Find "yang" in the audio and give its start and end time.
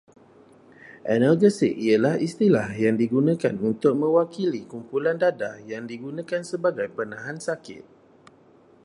2.83-2.95, 5.71-5.83